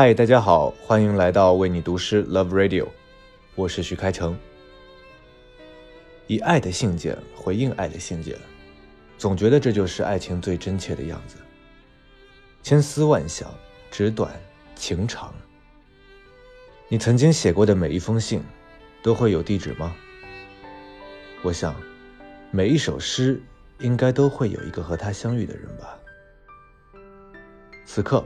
[0.00, 2.86] 嗨，大家好，欢迎来到为你读诗 Love Radio，
[3.56, 4.38] 我是徐开成。
[6.28, 8.38] 以爱的信件回应爱的信件，
[9.18, 11.36] 总觉得这就是爱情最真切的样子。
[12.62, 13.52] 千思万想，
[13.90, 14.32] 纸短
[14.76, 15.34] 情长。
[16.86, 18.40] 你曾经写过的每一封信，
[19.02, 19.92] 都会有地址吗？
[21.42, 21.74] 我想，
[22.52, 23.42] 每一首诗
[23.80, 25.98] 应该都会有一个和他相遇的人吧。
[27.84, 28.24] 此刻。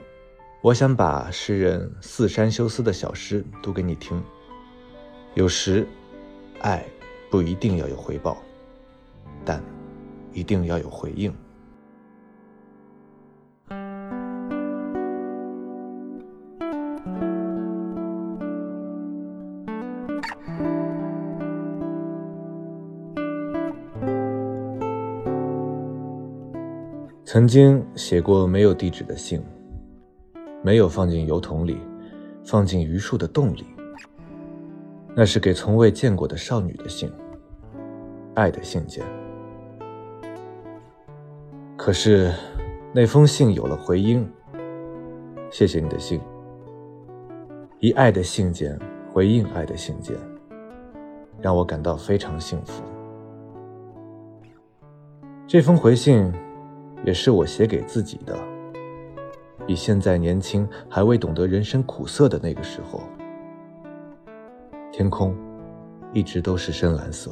[0.62, 4.22] 我想把诗人四山修斯的小诗读给你听。
[5.34, 5.84] 有时，
[6.60, 6.84] 爱
[7.28, 8.40] 不一定要有回报，
[9.44, 9.60] 但
[10.32, 11.34] 一定要有回应。
[27.24, 29.42] 曾经写过没有地址的信。
[30.62, 31.78] 没有放进油桶里，
[32.44, 33.66] 放进榆树的洞里。
[35.14, 37.12] 那是给从未见过的少女的信，
[38.34, 39.04] 爱的信件。
[41.76, 42.32] 可是，
[42.94, 44.26] 那封信有了回音。
[45.50, 46.18] 谢谢你的信，
[47.78, 48.78] 以爱的信件
[49.12, 50.16] 回应爱的信件，
[51.40, 52.82] 让我感到非常幸福。
[55.46, 56.32] 这封回信，
[57.04, 58.51] 也是我写给自己的。
[59.72, 63.00] 比现在年轻，还未懂得人生苦涩的那个时候，
[64.92, 65.34] 天空
[66.12, 67.30] 一直都是深蓝色。